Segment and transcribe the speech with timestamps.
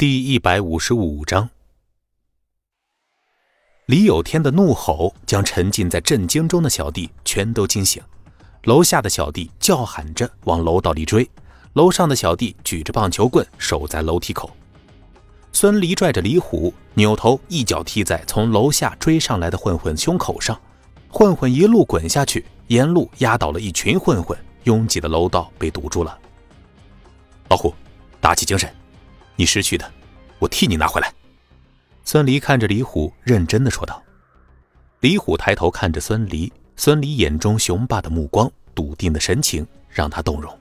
[0.00, 1.50] 第一百五十五章，
[3.84, 8.02] 李有天的怒吼将沉浸在震惊中的小弟全都惊醒。
[8.62, 11.30] 楼下的小弟叫喊着往楼道里追，
[11.74, 14.50] 楼上的小弟举着棒球棍守在楼梯口。
[15.52, 20.58] 孙离拽着李虎，扭头一脚踢在从楼下追上来的混混胸口上，
[21.10, 26.18] 混混一路滚下去，沿路压倒了一群混混，拥挤的楼道被堵住了。
[27.50, 27.74] 老虎，
[28.18, 28.74] 打起精神！
[29.40, 29.90] 你失去的，
[30.38, 31.10] 我替你拿回来。”
[32.04, 34.02] 孙离看着李虎，认真的说道。
[35.00, 40.54] 李虎抬头看着孙离，孙离眼中雄霸的目光、笃定的神情让他动容。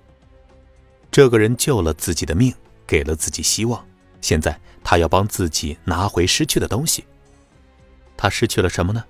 [1.12, 2.54] 这个人救了自己的命，
[2.88, 3.86] 给了自己希望，
[4.22, 7.04] 现在他要帮自己拿回失去的东西。
[8.16, 9.04] 他失去了什么呢？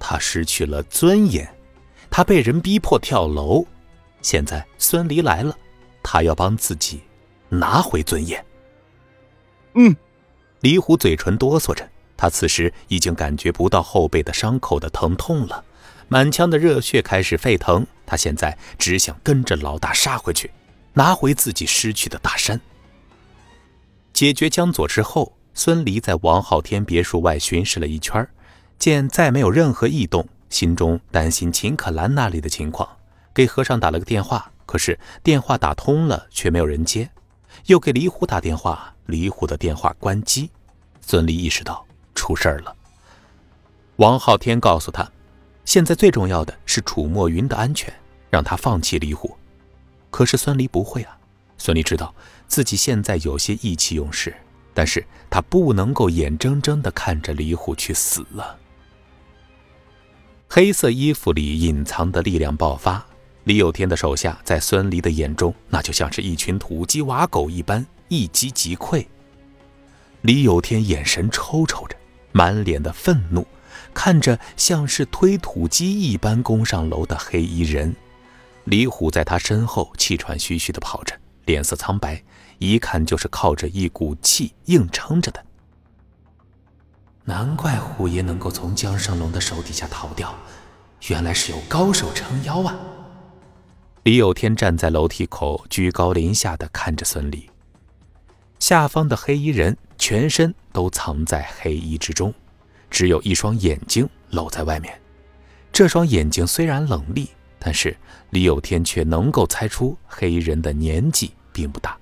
[0.00, 1.48] 他失去了尊严，
[2.10, 3.64] 他被人逼迫跳楼。
[4.22, 5.56] 现在孙离来了，
[6.02, 7.00] 他要帮自己
[7.48, 8.44] 拿回尊严。
[9.74, 9.94] 嗯，
[10.60, 15.64] 李虎嘴唇哆嗦着，他此时已经感觉不到后背的伤口的疼痛了，
[16.08, 17.86] 满腔的热血开始沸腾。
[18.06, 20.50] 他现在只想跟着老大杀回去，
[20.94, 22.60] 拿回自己失去的大山。
[24.12, 28.26] 解决江左之后，孙离在王昊天别墅外巡视了一圈，
[28.78, 32.88] 见再没有任何异动，心中担心秦可兰那里的情况，
[33.34, 37.10] 给和尚打了个电话，可是电话打通了，却没有人接。
[37.66, 40.48] 又给李虎打电话，李虎的电话关机。
[41.00, 42.76] 孙离意识到出事儿了。
[43.96, 45.10] 王昊天告诉他，
[45.64, 47.92] 现在最重要的是楚墨云的安全，
[48.30, 49.34] 让他放弃李虎。
[50.10, 51.16] 可是孙离不会啊。
[51.56, 52.14] 孙离知道
[52.46, 54.36] 自己现在有些意气用事，
[54.74, 58.56] 但是他不能够眼睁睁地看着李虎去死了。
[60.48, 63.04] 黑色衣服里隐藏的力量爆发。
[63.44, 69.06] 李有天的手下在孙离的眼中，那就像是一群土鸡瓦狗一般，一击即溃。
[70.22, 71.96] 李有天眼神抽抽着，
[72.32, 73.46] 满脸的愤怒，
[73.94, 77.94] 看着像是推土机一般攻上楼的黑衣人。
[78.64, 81.14] 李虎在他身后气喘吁吁地跑着，
[81.46, 82.22] 脸色苍白，
[82.58, 85.44] 一看就是靠着一股气硬撑着的。
[87.24, 90.34] 难怪虎爷能够从江胜龙的手底下逃掉，
[91.08, 92.76] 原来是有高手撑腰啊！
[94.02, 97.48] 李有天站在楼梯口，居高临下的看着孙离。
[98.58, 102.32] 下方的黑衣人全身都藏在黑衣之中，
[102.90, 105.00] 只有一双眼睛露在外面。
[105.72, 107.96] 这双眼睛虽然冷厉，但是
[108.30, 111.96] 李有天却能够猜出黑衣人的年纪并不大。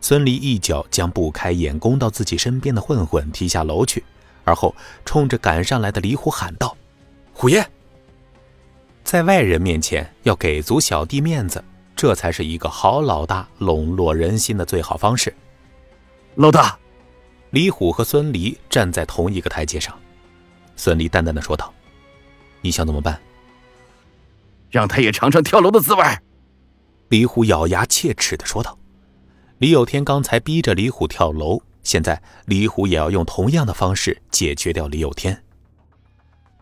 [0.00, 4.04] 孙离一脚将不开眼攻到自己身边的混混踢下楼去，
[4.44, 6.76] 而后冲着赶上来的李虎喊道
[7.34, 7.66] ：“虎爷！”
[9.02, 11.64] 在外人面前要给足小弟面子，
[11.96, 15.34] 这才是一个好老大笼络人心的最好方式。
[16.34, 16.78] 老大，
[17.50, 19.98] 李虎和孙离站在同一个台阶上。
[20.76, 21.72] 孙离淡淡的说道
[22.60, 23.18] ：“你想怎么办？
[24.70, 26.04] 让他也尝尝跳楼的滋味。”
[27.08, 28.78] 李虎咬牙切齿的说道
[29.56, 35.42] ：“李有天刚才逼着李虎跳楼，现在李虎也要用同样的方式解决掉李有天。”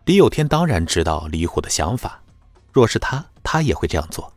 [0.05, 2.21] 李有天当然知道李虎的想法。
[2.71, 4.31] 若是他，他也会这样做。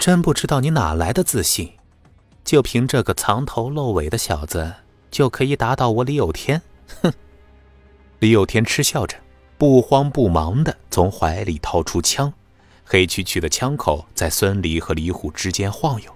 [0.00, 1.74] 真不知道你哪来的自信，
[2.42, 4.72] 就凭这个藏头露尾的小子
[5.10, 6.62] 就可以打倒我李有天？
[7.02, 7.12] 哼！
[8.18, 9.18] 李有天嗤笑着，
[9.58, 12.32] 不慌不忙的从怀里掏出枪，
[12.82, 16.10] 黑黢黢的枪口在孙离和李虎之间晃悠。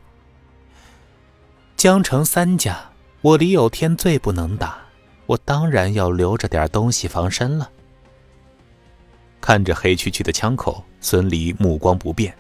[1.77, 2.91] 江城三家，
[3.21, 4.79] 我李有天最不能打，
[5.27, 7.71] 我当然要留着点东西防身了。
[9.43, 12.35] 看着黑黢黢的枪口，孙离目光不变，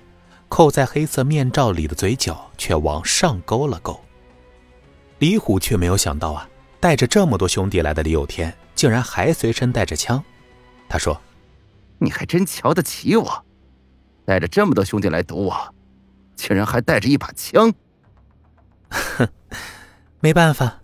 [0.54, 4.00] 扣在黑色面罩里的嘴角却往上勾了勾。
[5.18, 6.48] 李虎却没有想到啊，
[6.78, 10.22] 带着这么多兄弟来的李有天，竟然还随身带着枪。
[10.88, 11.20] 他说
[11.98, 13.44] ：“你还真瞧得起我，
[14.24, 15.74] 带着这么多兄弟来堵我，
[16.36, 17.74] 竟然还带着一把枪。”
[18.90, 19.28] 哼，
[20.20, 20.82] 没办法，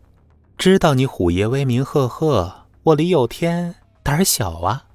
[0.58, 4.87] 知道你虎爷威名赫赫，我李有天胆小啊。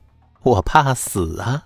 [0.44, 1.66] 我怕死啊！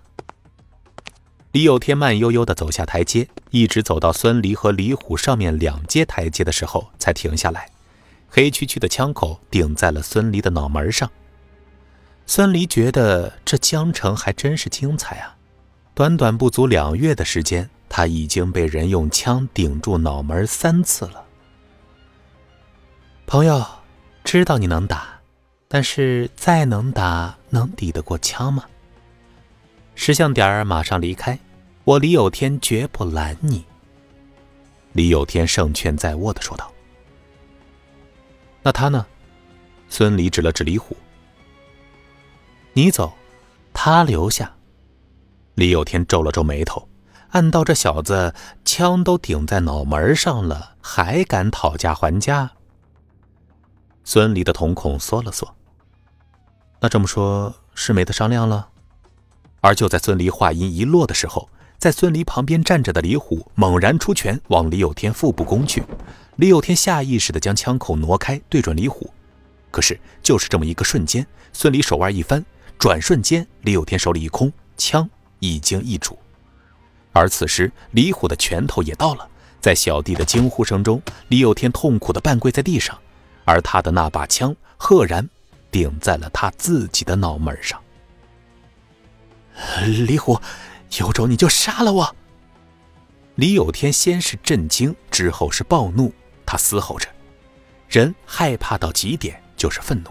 [1.52, 7.70] 李有天慢悠悠的走下台阶，一直走到孙离和李虎上面两阶台阶的时候，才停下来。
[8.30, 11.10] 黑黢黢的枪口顶在了孙离的脑门上。
[12.28, 15.36] 孙离觉得这江城还真是精彩啊！
[15.96, 21.26] 短短不足两月的时间，他已经被人用枪顶住脑门三次了。
[23.26, 23.66] 朋友，
[24.24, 25.20] 知道你能打。
[25.68, 28.66] 但是再能打，能抵得过枪吗？
[30.02, 31.38] 识相点儿，马上离开。
[31.84, 33.66] 我李有天绝不拦你。
[34.94, 36.72] 李有天胜券在握的说道
[38.64, 39.06] ：“那他呢？”
[39.90, 40.96] 孙离指了指李虎
[42.72, 43.12] ：“你走，
[43.74, 44.50] 他留下。”
[45.56, 46.88] 李有天皱了皱眉头，
[47.32, 52.50] 暗道：“这小子枪都顶在脑门上了，还敢讨价还价？”
[54.06, 55.54] 孙离的瞳孔缩了缩。
[56.80, 58.70] 那这么说，是没得商量了。
[59.62, 65.84] 而就在孙离话音一落的时候，在孙离旁边站着的李虎猛然出拳往李有天腹部攻去。
[66.38, 69.14] 李有天下意识地将枪口挪开，对准李虎。
[69.72, 72.44] 可是就是这么一个瞬间，孙离手腕一翻，
[72.78, 75.10] 转瞬间李有天手里一空，枪
[75.40, 76.18] 已经一主。
[77.12, 79.28] 而此时李虎的拳头也到了，
[79.60, 82.98] 在小弟的惊呼声中，李有天痛苦地半跪在地上，
[83.46, 85.28] 而他的那把枪赫然。
[85.72, 87.80] 顶在了他自己的脑门上。
[90.08, 90.40] 李虎，
[91.00, 92.16] 有种你就杀了我！
[93.36, 96.14] 李有天先是震惊，之后是暴怒，
[96.46, 97.08] 他嘶吼着。
[97.88, 100.10] 人害怕到极点就是愤怒，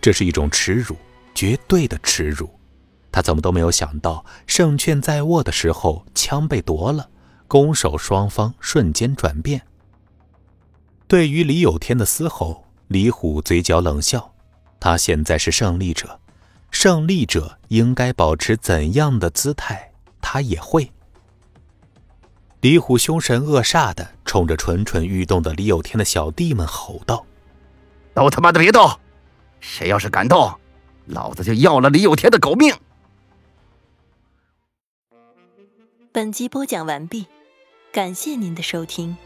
[0.00, 0.96] 这是一种耻辱，
[1.34, 2.48] 绝对的耻辱。
[3.10, 7.08] 他怎么都没有想到，胜券在握的时候，枪被夺了，
[7.46, 9.62] 攻守双方瞬间转变。
[11.06, 14.34] 对于李有天的嘶吼，李虎嘴角冷笑。
[14.78, 16.20] 他现在是胜利者，
[16.70, 19.92] 胜利者应该保持怎样的姿态？
[20.20, 20.92] 他也会。
[22.60, 27.24] 李虎凶神恶煞的冲着蠢蠢欲动的李有天的小弟们吼道
[28.14, 28.98] ：“都他妈的别动！
[29.60, 30.52] 谁要是敢动，
[31.06, 32.74] 老子就要了李有天的狗命！”
[36.10, 37.26] 本集播讲完毕，
[37.92, 39.16] 感谢您的收听。